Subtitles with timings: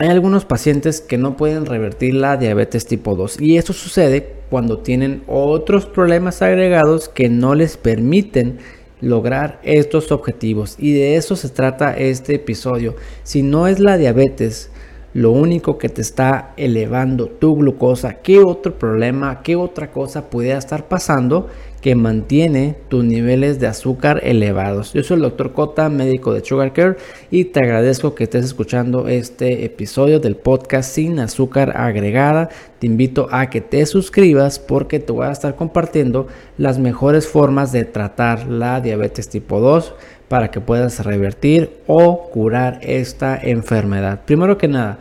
[0.00, 4.78] Hay algunos pacientes que no pueden revertir la diabetes tipo 2 y esto sucede cuando
[4.78, 8.58] tienen otros problemas agregados que no les permiten
[9.00, 12.94] lograr estos objetivos y de eso se trata este episodio.
[13.24, 14.70] Si no es la diabetes,
[15.14, 20.58] lo único que te está elevando tu glucosa, ¿qué otro problema, qué otra cosa pudiera
[20.58, 21.48] estar pasando
[21.80, 24.92] que mantiene tus niveles de azúcar elevados?
[24.92, 26.96] Yo soy el doctor Cota, médico de Sugar Care,
[27.30, 32.48] y te agradezco que estés escuchando este episodio del podcast sin azúcar agregada.
[32.78, 37.72] Te invito a que te suscribas porque te voy a estar compartiendo las mejores formas
[37.72, 39.94] de tratar la diabetes tipo 2
[40.28, 44.20] para que puedas revertir o curar esta enfermedad.
[44.26, 44.98] Primero que nada,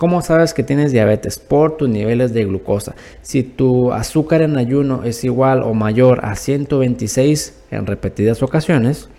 [0.00, 1.38] ¿cómo sabes que tienes diabetes?
[1.38, 2.94] Por tus niveles de glucosa.
[3.20, 9.10] Si tu azúcar en ayuno es igual o mayor a 126 en repetidas ocasiones,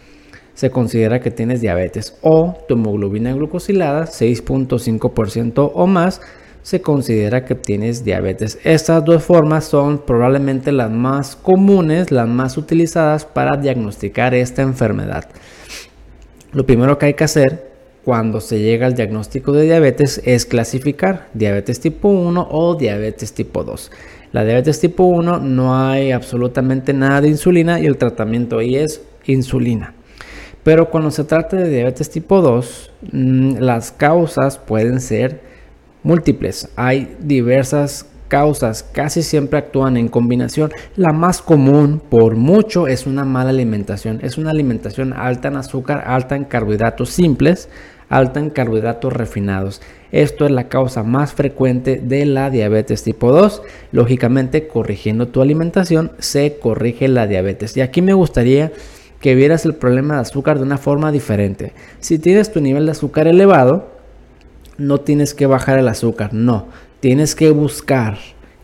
[0.55, 6.19] se considera que tienes diabetes o tu hemoglobina glucosilada 6.5% o más
[6.63, 8.57] se considera que tienes diabetes.
[8.63, 15.29] Estas dos formas son probablemente las más comunes, las más utilizadas para diagnosticar esta enfermedad.
[16.53, 17.70] Lo primero que hay que hacer
[18.03, 23.63] cuando se llega al diagnóstico de diabetes es clasificar diabetes tipo 1 o diabetes tipo
[23.63, 23.91] 2.
[24.31, 29.01] La diabetes tipo 1 no hay absolutamente nada de insulina y el tratamiento ahí es
[29.25, 29.93] insulina.
[30.63, 35.41] Pero cuando se trata de diabetes tipo 2, mm, las causas pueden ser
[36.03, 36.69] múltiples.
[36.75, 40.71] Hay diversas causas, casi siempre actúan en combinación.
[40.95, 44.19] La más común, por mucho, es una mala alimentación.
[44.21, 47.67] Es una alimentación alta en azúcar, alta en carbohidratos simples,
[48.11, 49.81] alta en carbohidratos refinados.
[50.11, 53.63] Esto es la causa más frecuente de la diabetes tipo 2.
[53.91, 57.75] Lógicamente, corrigiendo tu alimentación, se corrige la diabetes.
[57.77, 58.71] Y aquí me gustaría
[59.21, 61.71] que vieras el problema de azúcar de una forma diferente.
[61.99, 63.87] Si tienes tu nivel de azúcar elevado,
[64.77, 66.67] no tienes que bajar el azúcar, no,
[66.99, 68.17] tienes que buscar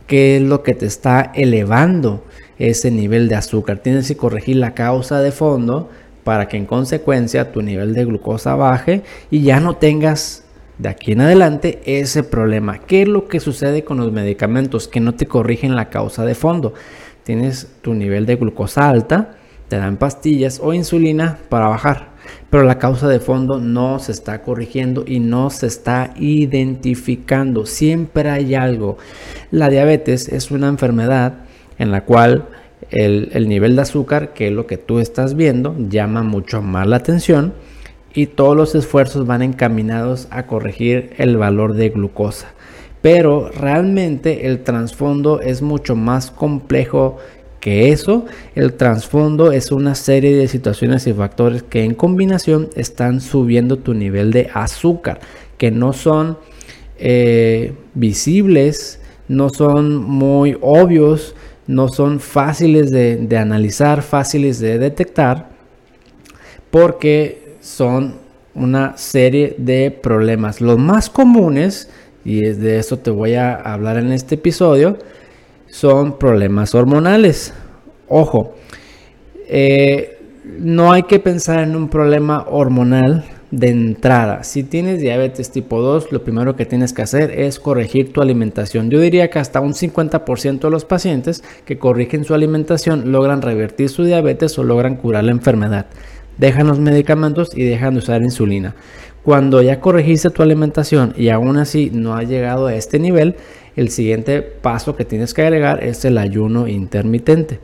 [0.08, 2.24] qué es lo que te está elevando
[2.58, 3.78] ese nivel de azúcar.
[3.78, 5.90] Tienes que corregir la causa de fondo
[6.28, 9.02] para que en consecuencia tu nivel de glucosa baje
[9.32, 10.44] y ya no tengas
[10.78, 12.80] de aquí en adelante ese problema.
[12.80, 16.36] ¿Qué es lo que sucede con los medicamentos que no te corrigen la causa de
[16.36, 16.74] fondo?
[17.24, 19.38] Tienes tu nivel de glucosa alta,
[19.70, 22.10] te dan pastillas o insulina para bajar
[22.50, 27.66] pero la causa de fondo no se está corrigiendo y no se está identificando.
[27.66, 28.98] Siempre hay algo.
[29.50, 31.36] La diabetes es una enfermedad
[31.80, 32.50] en la cual
[32.92, 36.98] el, nivel de azúcar, que es lo que tú estás viendo, llama mucho más la
[36.98, 37.54] atención
[38.14, 42.54] y todos los esfuerzos van encaminados a corregir el valor de glucosa.
[43.02, 47.18] Pero realmente el trasfondo es mucho más complejo
[47.60, 53.20] que eso, el trasfondo es una serie de situaciones y factores que en combinación están
[53.20, 55.20] subiendo tu nivel de azúcar,
[55.58, 56.38] que no son
[56.98, 61.36] eh, visibles, no son muy obvios,
[61.68, 65.50] no son fáciles de, de analizar, fáciles de detectar,
[66.72, 68.16] porque son
[68.56, 70.62] una serie de problemas.
[70.62, 71.90] Los más comunes,
[72.26, 74.98] y de eso te voy a hablar en este episodio,
[75.68, 77.54] son problemas hormonales.
[78.08, 78.56] Ojo,
[79.48, 80.18] eh,
[80.60, 84.44] no hay que pensar en un problema hormonal de entrada.
[84.44, 88.90] Si tienes diabetes tipo 2, lo primero que tienes que hacer es corregir tu alimentación.
[88.90, 93.90] Yo diría que hasta un 50% de los pacientes que corrigen su alimentación logran revertir
[93.90, 95.86] su diabetes o logran curar la enfermedad.
[96.38, 98.76] Dejan los medicamentos y dejan de usar insulina.
[99.24, 103.36] Cuando ya corregiste tu alimentación y aún así no ha llegado a este nivel,
[103.76, 107.60] el siguiente paso que tienes que agregar es el ayuno intermitente.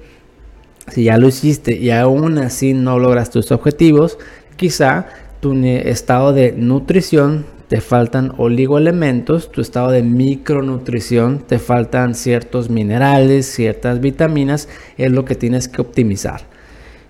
[0.91, 4.17] Si ya lo hiciste y aún así no logras tus objetivos,
[4.57, 5.07] quizá
[5.43, 13.45] tu estado de nutrición te faltan oligoelementos, tu estado de micronutrición, te faltan ciertos minerales,
[13.45, 16.43] ciertas vitaminas, es lo que tienes que optimizar.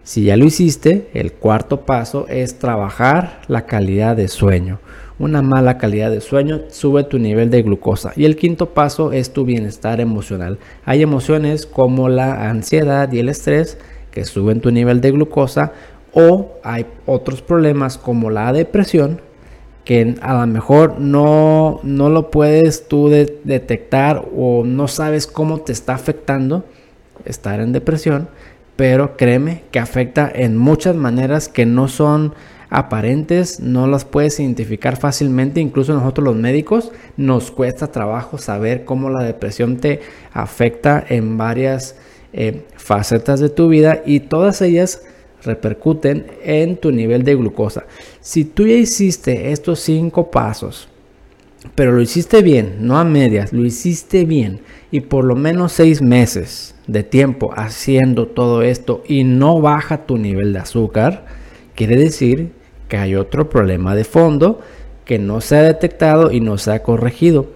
[0.04, 4.80] Si ya lo hiciste, el cuarto paso es trabajar la calidad de sueño
[5.20, 8.14] una mala calidad de sueño sube tu nivel de glucosa.
[8.16, 10.58] Y el quinto paso es tu bienestar emocional.
[10.86, 13.78] Hay emociones como la ansiedad y el estrés
[14.12, 15.72] que suben tu nivel de glucosa
[16.14, 19.22] o hay otros problemas como la depresión
[19.84, 25.74] que a lo mejor no, no lo puedes tú detectar o no sabes cómo te
[25.74, 26.64] está afectando
[27.26, 28.30] estar en depresión,
[28.76, 32.34] pero créeme que afecta en muchas maneras que no son
[32.70, 39.10] aparentes, no las puedes identificar fácilmente, incluso nosotros los médicos nos cuesta trabajo saber cómo
[39.10, 40.00] la depresión te
[40.34, 41.98] afecta en varias
[42.32, 45.04] eh, facetas de tu vida y todas ellas
[45.46, 47.86] repercuten en tu nivel de glucosa.
[48.22, 50.90] Si tú ya hiciste estos cinco pasos
[51.76, 54.62] pero lo hiciste bien, no a medias, lo hiciste bien
[54.92, 60.18] y por lo menos seis meses de tiempo haciendo todo esto y no baja tu
[60.18, 61.26] nivel de azúcar,
[61.74, 62.52] quiere decir
[62.90, 64.60] que hay otro problema de fondo
[65.06, 67.48] que no se ha detectado y no se ha corregido.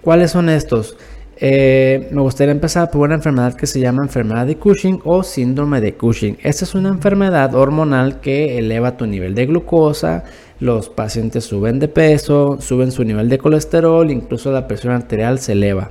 [0.00, 0.96] ¿Cuáles son estos?
[1.46, 5.82] Eh, me gustaría empezar por una enfermedad que se llama enfermedad de Cushing o síndrome
[5.82, 6.38] de Cushing.
[6.42, 10.24] Esta es una enfermedad hormonal que eleva tu nivel de glucosa,
[10.58, 15.52] los pacientes suben de peso, suben su nivel de colesterol, incluso la presión arterial se
[15.52, 15.90] eleva.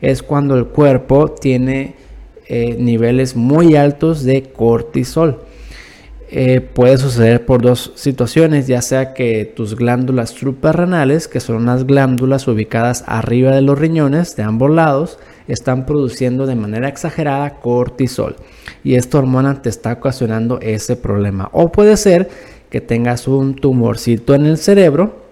[0.00, 1.96] Es cuando el cuerpo tiene
[2.46, 5.40] eh, niveles muy altos de cortisol.
[6.36, 11.86] Eh, puede suceder por dos situaciones, ya sea que tus glándulas suprarrenales, que son unas
[11.86, 18.34] glándulas ubicadas arriba de los riñones de ambos lados, están produciendo de manera exagerada cortisol
[18.82, 21.50] y esta hormona te está ocasionando ese problema.
[21.52, 22.28] O puede ser
[22.68, 25.22] que tengas un tumorcito en el cerebro,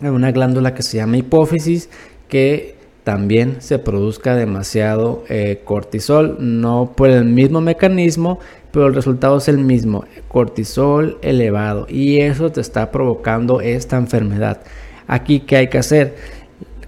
[0.00, 1.88] en una glándula que se llama hipófisis,
[2.28, 2.75] que
[3.06, 8.40] también se produzca demasiado eh, cortisol, no por el mismo mecanismo,
[8.72, 14.62] pero el resultado es el mismo, cortisol elevado, y eso te está provocando esta enfermedad.
[15.06, 16.16] Aquí, ¿qué hay que hacer?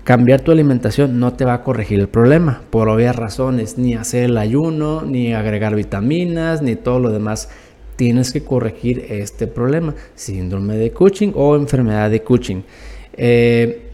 [0.03, 4.25] Cambiar tu alimentación no te va a corregir el problema, por obvias razones, ni hacer
[4.25, 7.49] el ayuno, ni agregar vitaminas, ni todo lo demás
[7.95, 12.65] tienes que corregir este problema, síndrome de Cushing o enfermedad de Cushing.
[13.13, 13.88] Eh,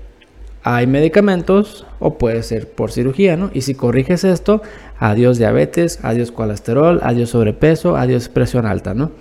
[0.65, 3.51] hay medicamentos o puede ser por cirugía, ¿no?
[3.53, 4.63] Y si corriges esto,
[4.99, 9.13] adiós diabetes, adiós colesterol, adiós sobrepeso, adiós presión alta, ¿no?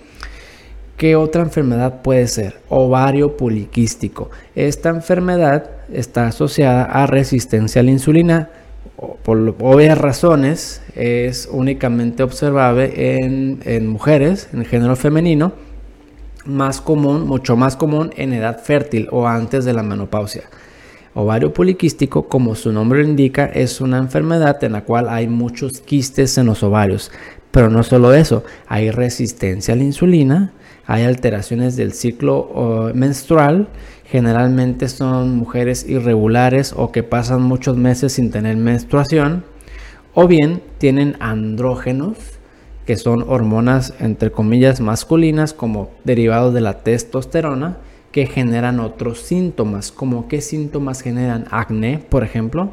[0.96, 2.56] ¿Qué otra enfermedad puede ser?
[2.70, 4.30] Ovario poliquístico.
[4.54, 8.48] Esta enfermedad está asociada a resistencia a la insulina
[9.22, 15.52] por obvias razones, es únicamente observable en, mujeres, en género femenino,
[16.46, 20.44] más común, mucho más común en edad fértil o antes de la menopausia.
[21.14, 25.80] Ovario poliquístico, como su nombre lo indica, es una enfermedad en la cual hay muchos
[25.80, 27.12] quistes en los ovarios.
[27.52, 30.52] Pero no solo eso, hay resistencia a la insulina,
[30.86, 33.68] hay alteraciones del ciclo menstrual,
[34.04, 39.44] generalmente son mujeres irregulares o que pasan muchos meses sin tener menstruación,
[40.14, 42.18] o bien tienen andrógenos,
[42.86, 47.78] que son hormonas entre comillas masculinas como derivados de la testosterona,
[48.14, 52.70] que generan otros síntomas, como qué síntomas generan acné, por ejemplo,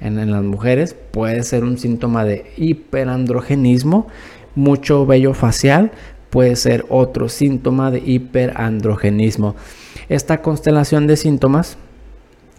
[0.00, 4.06] en, las mujeres puede ser un síntoma de hiperandrogenismo,
[4.54, 5.90] mucho vello facial,
[6.30, 9.56] puede ser otro síntoma de hiperandrogenismo.
[10.08, 11.76] Esta constelación de síntomas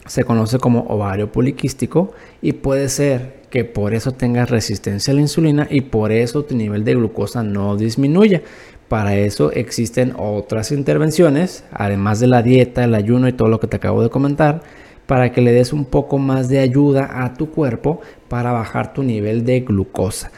[0.06, 2.12] se conoce como ovario poliquístico
[2.42, 6.54] y puede ser que por eso tengas resistencia a la insulina y por eso tu
[6.58, 8.42] nivel de glucosa no disminuya.
[8.88, 13.68] Para eso existen otras intervenciones, además de la dieta, el ayuno y todo lo que
[13.68, 14.62] te acabo de comentar,
[15.08, 19.04] para que le des un poco más de ayuda a tu cuerpo para bajar tu
[19.04, 20.32] nivel de glucosa.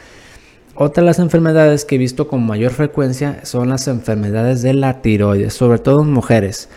[0.76, 5.02] Otra de las enfermedades que he visto con mayor frecuencia son las enfermedades de la
[5.02, 6.70] tiroides, sobre todo en mujeres,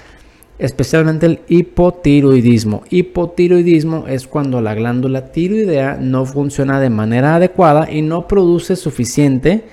[0.58, 2.82] especialmente el hipotiroidismo.
[2.90, 9.64] Hipotiroidismo es cuando la glándula tiroidea no funciona de manera adecuada y no produce suficiente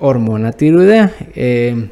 [0.00, 1.12] hormona tiroidea.
[1.34, 1.90] Eh,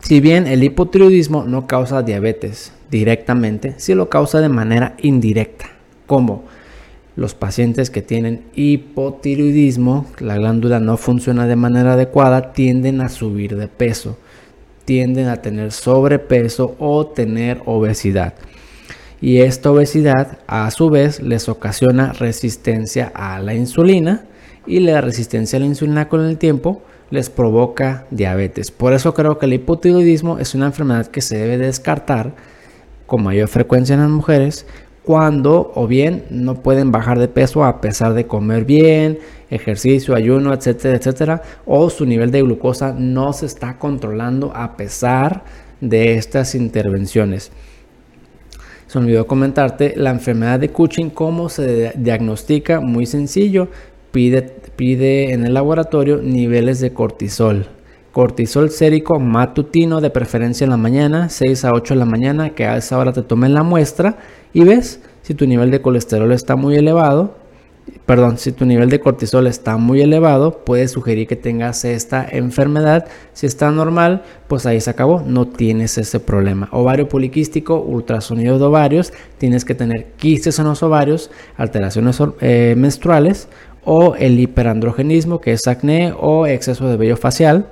[0.00, 5.66] si bien el hipotiroidismo no causa diabetes directamente, sí lo causa de manera indirecta.
[6.06, 6.44] ¿Cómo?
[7.18, 13.56] los pacientes que tienen hipotiroidismo, la glándula no funciona de manera adecuada, tienden a subir
[13.56, 14.16] de peso,
[14.84, 18.34] tienden a tener sobrepeso o tener obesidad.
[19.20, 24.22] Y esta obesidad a su vez les ocasiona resistencia a la insulina
[24.68, 28.70] y la resistencia a la insulina con el tiempo les provoca diabetes.
[28.70, 32.34] Por eso creo que el hipotiroidismo es una enfermedad que se debe descartar
[33.06, 34.66] con mayor frecuencia en las mujeres
[35.02, 40.52] cuando o bien no pueden bajar de peso a pesar de comer bien, ejercicio, ayuno,
[40.52, 45.44] etcétera, etcétera, o su nivel de glucosa no se está controlando a pesar
[45.80, 47.50] de estas intervenciones.
[48.86, 53.68] Se olvidó comentarte la enfermedad de Cushing, cómo se diagnostica, muy sencillo,
[54.10, 54.42] pide,
[54.76, 57.66] pide en el laboratorio niveles de cortisol.
[58.12, 62.66] Cortisol sérico matutino de preferencia en la mañana, 6 a 8 de la mañana, que
[62.66, 64.16] a esa hora te tomen la muestra
[64.52, 67.34] y ves si tu nivel de colesterol está muy elevado,
[68.06, 73.06] perdón, si tu nivel de cortisol está muy elevado, puede sugerir que tengas esta enfermedad.
[73.32, 76.68] Si está normal, pues ahí se acabó, no tienes ese problema.
[76.72, 83.48] Ovario poliquístico, ultrasonido de ovarios, tienes que tener quistes en los ovarios, alteraciones eh, menstruales
[83.90, 87.70] o el hiperandrogenismo, que es acné o exceso de vello facial.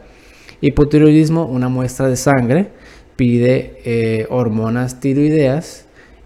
[0.62, 2.70] Hipotiroidismo, una muestra de sangre,
[3.16, 5.85] pide eh, hormonas tiroideas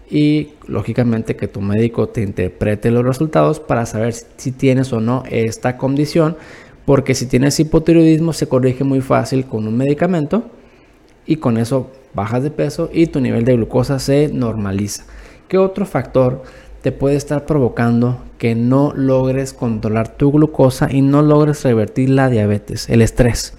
[0.09, 5.23] y lógicamente que tu médico te interprete los resultados para saber si tienes o no
[5.29, 6.37] esta condición,
[6.85, 10.51] porque si tienes hipotiroidismo se corrige muy fácil con un medicamento
[11.25, 15.03] y con eso bajas de peso y tu nivel de glucosa se normaliza.
[15.49, 16.43] ¿Qué otro factor
[16.81, 22.29] te puede estar provocando que no logres controlar tu glucosa y no logres revertir la
[22.29, 22.89] diabetes?
[22.89, 23.53] El estrés.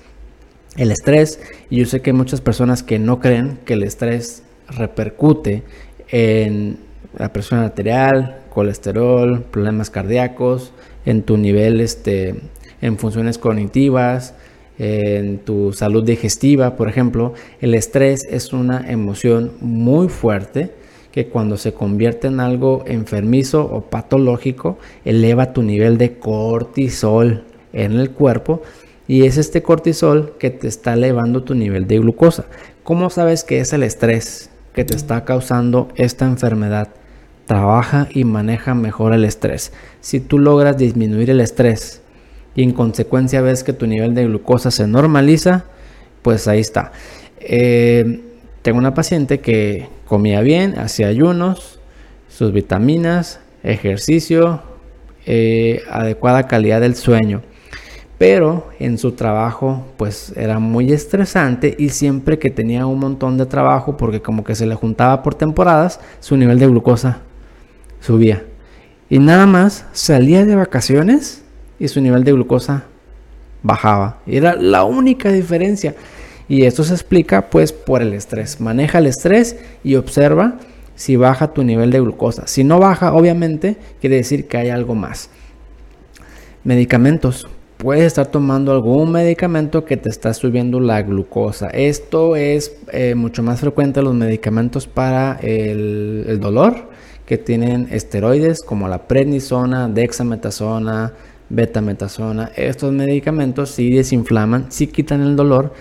[0.76, 4.43] El estrés, y yo sé que hay muchas personas que no creen que el estrés
[4.69, 5.62] repercute
[6.09, 6.79] en
[7.17, 10.73] la presión arterial, colesterol, problemas cardíacos,
[11.05, 12.37] en tu nivel, este,
[12.81, 14.35] en funciones cognitivas,
[14.79, 17.35] en tu salud digestiva, por ejemplo.
[17.61, 20.73] El estrés es una emoción muy fuerte
[21.12, 27.92] que cuando se convierte en algo enfermizo o patológico, eleva tu nivel de cortisol en
[27.92, 28.62] el cuerpo
[29.07, 32.47] y es este cortisol que te está elevando tu nivel de glucosa.
[32.83, 36.88] ¿Cómo sabes que es el estrés que te está causando esta enfermedad?
[37.47, 39.73] Trabaja y maneja mejor el estrés.
[40.00, 42.00] Si tú logras disminuir el estrés
[42.54, 45.66] y en consecuencia ves que tu nivel de glucosa se normaliza,
[46.23, 46.92] pues ahí está.
[47.40, 48.32] Eh,
[48.62, 51.81] tengo una paciente que comía bien, hacía ayunos,
[52.28, 54.62] sus vitaminas, ejercicio,
[55.26, 57.42] eh, adecuada calidad del sueño.
[58.19, 63.47] Pero en su trabajo pues era muy estresante y siempre que tenía un montón de
[63.47, 67.19] trabajo porque como que se le juntaba por temporadas, su nivel de glucosa
[68.00, 68.45] subía.
[69.11, 71.42] Y nada más salía de vacaciones
[71.81, 72.85] y su nivel de glucosa
[73.62, 74.19] bajaba.
[74.26, 75.95] Era la única diferencia.
[76.49, 78.61] Y esto se explica pues por el estrés.
[78.61, 80.59] Maneja el estrés y observa
[80.95, 82.47] si baja tu nivel de glucosa.
[82.47, 85.31] Si no baja, obviamente, quiere decir que hay algo más.
[86.65, 87.49] Medicamentos.
[87.79, 91.69] Puedes estar tomando algún medicamento que te está subiendo la glucosa.
[91.71, 96.91] Esto es eh, mucho más frecuente en los medicamentos para el, el dolor
[97.27, 101.13] que tienen esteroides como la prednisona, dexametasona,
[101.49, 102.51] betametasona.
[102.57, 105.73] Estos medicamentos sí desinflaman, sí quitan el dolor,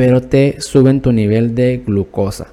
[0.00, 2.46] pero te suben tu nivel de glucosa.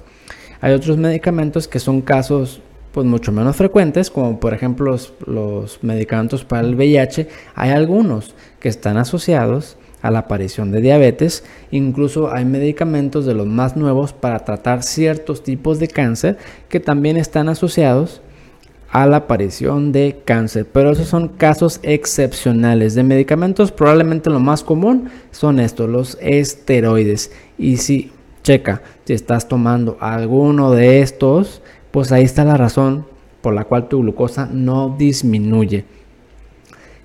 [0.60, 2.60] Hay otros medicamentos que son casos
[2.92, 4.94] pues mucho menos frecuentes, como por ejemplo
[5.26, 7.26] los, medicamentos para el VIH.
[7.54, 11.42] Hay algunos que están asociados a la aparición de diabetes.
[11.70, 16.36] Incluso hay medicamentos de los más nuevos para tratar ciertos tipos de cáncer
[16.68, 18.20] que también están asociados
[18.90, 20.66] a la aparición de cáncer.
[20.72, 23.72] Pero esos son casos excepcionales de medicamentos.
[23.72, 27.32] Probablemente lo más común son estos, los esteroides.
[27.58, 33.06] Y si, checa, si estás tomando alguno de estos, pues ahí está la razón
[33.40, 35.84] por la cual tu glucosa no disminuye.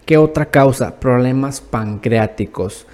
[0.05, 0.99] ¿Qué otra causa?
[0.99, 2.87] Problemas pancreáticos.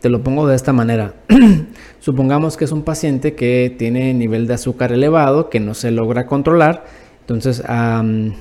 [0.00, 1.14] Te lo pongo de esta manera.
[2.00, 6.26] Supongamos que es un paciente que tiene nivel de azúcar elevado, que no se logra
[6.26, 6.84] controlar
[7.26, 7.60] entonces,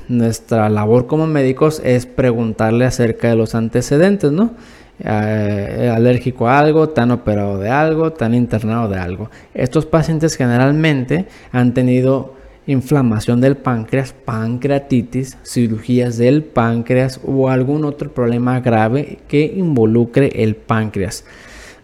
[0.09, 4.51] nuestra labor como médicos es preguntarle acerca de los antecedentes, ¿no?
[4.99, 9.31] Eh, alérgico a algo, tan operado de algo, tan internado de algo.
[9.55, 12.35] Estos pacientes generalmente han tenido
[12.67, 20.55] inflamación del páncreas, pancreatitis, cirugías del páncreas o algún otro problema grave que involucre el
[20.55, 21.25] páncreas.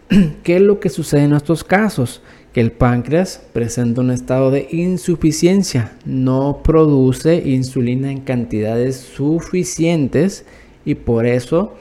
[0.44, 2.22] ¿Qué es lo que sucede en estos casos?
[2.52, 10.44] Que el páncreas presenta un estado de insuficiencia, no produce insulina en cantidades suficientes
[10.84, 11.74] y por eso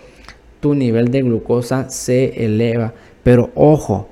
[0.61, 2.93] tu nivel de glucosa se eleva.
[3.23, 4.07] Pero ojo,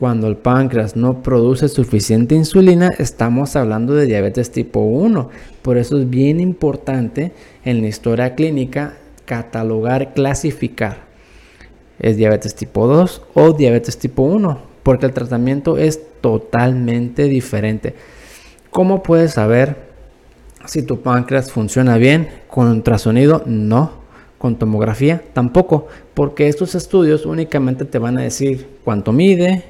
[0.00, 5.30] cuando el páncreas no produce suficiente insulina, estamos hablando de diabetes tipo 1.
[5.62, 7.32] Por eso es bien importante
[7.64, 11.12] en la historia clínica catalogar, clasificar.
[12.00, 14.71] ¿Es diabetes tipo 2 o diabetes tipo 1?
[14.82, 17.94] Porque el tratamiento es totalmente diferente.
[18.70, 19.76] ¿Cómo puedes saber
[20.64, 23.42] si tu páncreas funciona bien con ultrasonido?
[23.46, 24.02] No.
[24.38, 29.62] Con tomografía tampoco, porque estos estudios únicamente te van a decir cuánto mide,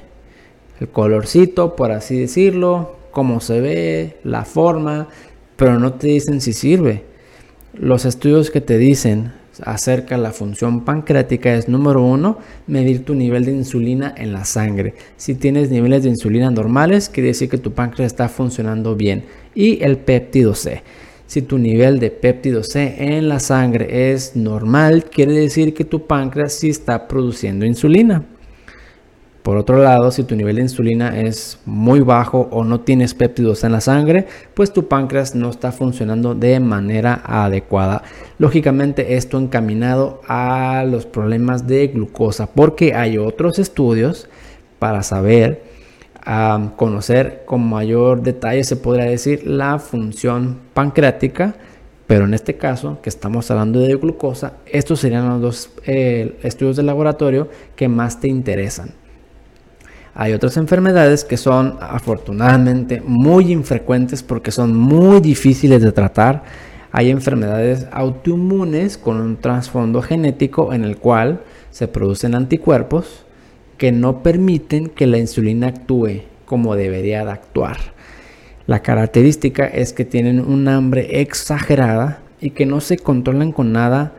[0.79, 5.09] el colorcito, por así decirlo, cómo se ve, la forma,
[5.57, 7.03] pero no te dicen si sirve.
[7.73, 13.13] Los estudios que te dicen acerca de la función pancreática es número uno, medir tu
[13.15, 14.95] nivel de insulina en la sangre.
[15.17, 19.23] Si tienes niveles de insulina normales, quiere decir que tu páncreas está funcionando bien.
[19.53, 20.81] Y el péptido C.
[21.27, 26.05] Si tu nivel de péptido C en la sangre es normal, quiere decir que tu
[26.05, 28.23] páncreas sí está produciendo insulina.
[29.43, 33.65] Por otro lado, si tu nivel de insulina es muy bajo o no tienes péptidos
[33.65, 38.03] en la sangre, pues tu páncreas no está funcionando de manera adecuada.
[38.37, 44.29] Lógicamente esto encaminado a los problemas de glucosa, porque hay otros estudios
[44.79, 45.63] para saber
[46.25, 51.55] a conocer con mayor detalle, se podría decir, la función pancreática,
[52.07, 56.77] pero en este caso, que estamos hablando de glucosa, estos serían los dos eh, estudios
[56.77, 59.02] de laboratorio que más te interesan.
[60.15, 66.43] Hay otras enfermedades que son afortunadamente muy infrecuentes porque son muy difíciles de tratar.
[66.91, 71.41] Hay enfermedades autoinmunes con un trasfondo genético en el cual
[71.71, 73.25] se producen anticuerpos
[73.79, 77.77] que no permiten que la insulina actúe como debería de actuar.
[78.67, 84.13] La característica es que tienen un hambre exagerada y que no se controlan con nada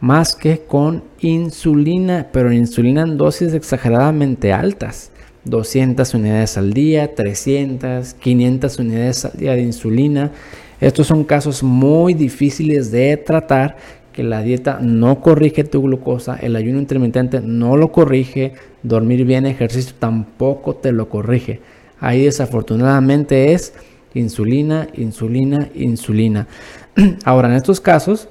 [0.00, 5.10] más que con insulina, pero insulina en dosis exageradamente altas.
[5.44, 10.32] 200 unidades al día, 300, 500 unidades al día de insulina.
[10.80, 13.76] Estos son casos muy difíciles de tratar
[14.12, 19.46] que la dieta no corrige tu glucosa, el ayuno intermitente no lo corrige, dormir bien,
[19.46, 21.60] ejercicio tampoco te lo corrige.
[22.00, 23.74] Ahí desafortunadamente es
[24.14, 26.48] insulina, insulina, insulina.
[27.24, 28.28] Ahora en estos casos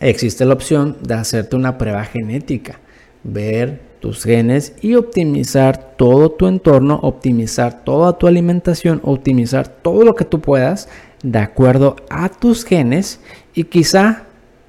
[0.00, 2.80] existe la opción de hacerte una prueba genética,
[3.24, 10.14] ver tus genes y optimizar todo tu entorno, optimizar toda tu alimentación, optimizar todo lo
[10.14, 10.88] que tú puedas
[11.22, 13.20] de acuerdo a tus genes
[13.54, 14.24] y quizá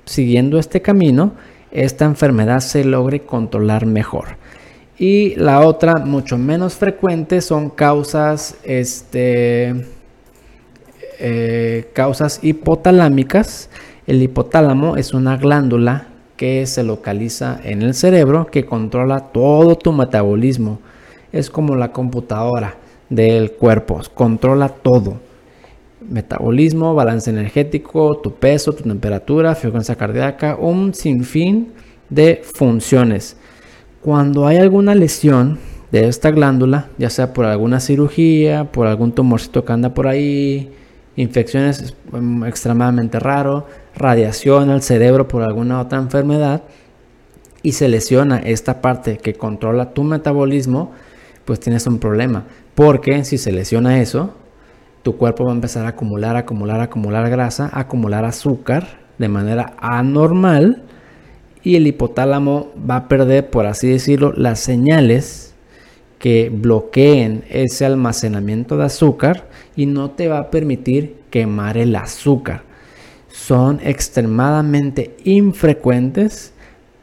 [0.06, 1.34] siguiendo este camino
[1.72, 4.38] esta enfermedad se logre controlar mejor.
[4.98, 9.86] Y la otra, mucho menos frecuente, son causas, este,
[11.20, 13.70] eh, causas hipotalámicas.
[14.08, 16.08] El hipotálamo es una glándula
[16.38, 20.80] que se localiza en el cerebro que controla todo tu metabolismo.
[21.32, 22.76] Es como la computadora
[23.10, 25.20] del cuerpo, controla todo.
[26.08, 31.74] Metabolismo, balance energético, tu peso, tu temperatura, frecuencia cardíaca, un sinfín
[32.10, 33.38] de funciones.
[34.02, 35.58] Cuando hay alguna lesión
[35.92, 40.72] de esta glándula, ya sea por alguna cirugía, por algún tumorcito que anda por ahí,
[41.16, 46.64] infecciones mm, extremadamente raro, radiación al cerebro por alguna otra enfermedad
[47.62, 50.92] y se lesiona esta parte que controla tu metabolismo,
[51.46, 52.46] pues tienes un problema.
[52.76, 54.36] Porque si se lesiona eso,
[55.02, 60.84] tu cuerpo va a empezar a acumular, acumular, acumular grasa, acumular azúcar de manera anormal
[61.64, 65.55] y el hipotálamo va a perder, por así decirlo, las señales
[66.26, 72.64] que bloqueen ese almacenamiento de azúcar y no te va a permitir quemar el azúcar.
[73.28, 76.52] Son extremadamente infrecuentes,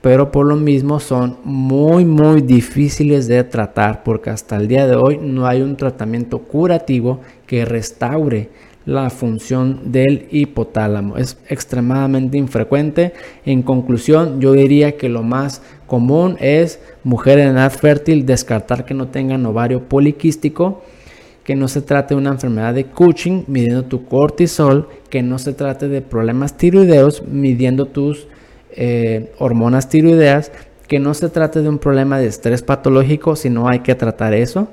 [0.00, 4.96] pero por lo mismo son muy muy difíciles de tratar porque hasta el día de
[4.96, 8.50] hoy no hay un tratamiento curativo que restaure
[8.85, 11.16] la función del hipotálamo.
[11.16, 13.12] Es extremadamente infrecuente.
[13.44, 18.94] En conclusión, yo diría que lo más común es mujer en edad fértil descartar que
[18.94, 20.81] no tengan ovario poliquístico,
[21.44, 25.52] que no se trate de una enfermedad de Cushing midiendo tu cortisol, que no se
[25.52, 28.26] trate de problemas tiroideos midiendo tus
[28.70, 30.50] eh, hormonas tiroideas,
[30.88, 34.33] que no se trate de un problema de estrés patológico, si no hay que tratar
[34.33, 34.68] eso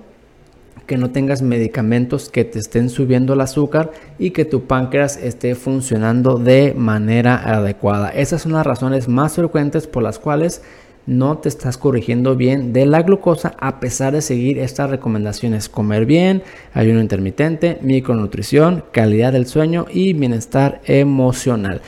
[0.90, 5.54] que no tengas medicamentos que te estén subiendo el azúcar y que tu páncreas esté
[5.54, 8.10] funcionando de manera adecuada.
[8.10, 10.64] Esas son las razones más frecuentes por las cuales
[11.10, 15.68] no te estás corrigiendo bien de la glucosa a pesar de seguir estas recomendaciones.
[15.68, 16.44] Comer bien,
[16.74, 21.82] ayuno intermitente, micronutrición, calidad del sueño y bienestar emocional.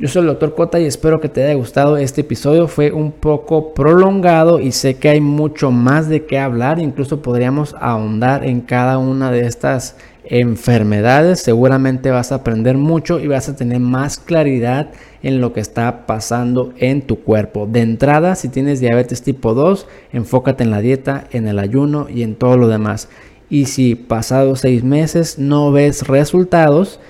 [0.00, 0.54] Yo soy el Dr.
[0.54, 2.68] Cota y espero que te haya gustado este episodio.
[2.68, 6.78] Fue un poco prolongado y sé que hay mucho más de qué hablar.
[6.78, 11.40] Incluso podríamos ahondar en cada una de estas enfermedades.
[11.40, 14.90] Seguramente vas a aprender mucho y vas a tener más claridad
[15.24, 17.66] en lo que está pasando en tu cuerpo.
[17.66, 22.22] De entrada, si tienes diabetes tipo 2, enfócate en la dieta, en el ayuno y
[22.22, 23.08] en todo lo demás.
[23.50, 27.00] Y si pasados seis meses no ves resultados,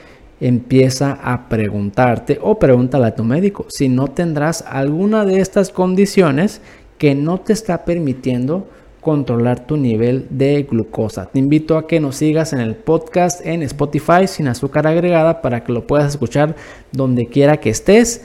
[0.41, 6.61] empieza a preguntarte o pregúntale a tu médico si no tendrás alguna de estas condiciones
[6.97, 8.69] que no te está permitiendo
[9.01, 11.27] controlar tu nivel de glucosa.
[11.27, 15.65] Te invito a que nos sigas en el podcast en Spotify sin azúcar agregada para
[15.65, 16.57] que lo puedas escuchar
[16.93, 18.25] donde quiera que estés.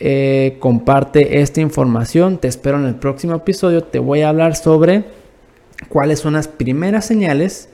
[0.00, 2.38] Eh, comparte esta información.
[2.38, 3.82] Te espero en el próximo episodio.
[3.82, 5.04] Te voy a hablar sobre
[5.88, 7.68] cuáles son las primeras señales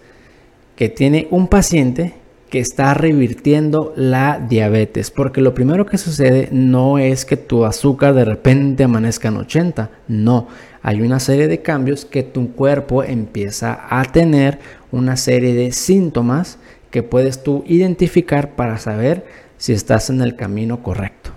[0.77, 2.15] que tiene un paciente
[2.51, 5.11] que está revirtiendo la diabetes.
[5.11, 9.91] Porque lo primero que sucede no es que tu azúcar de repente amanezca en 80.
[10.09, 10.49] No,
[10.83, 14.59] hay una serie de cambios que tu cuerpo empieza a tener
[14.91, 16.59] una serie de síntomas
[16.91, 19.25] que puedes tú identificar para saber
[19.57, 21.31] si estás en el camino correcto.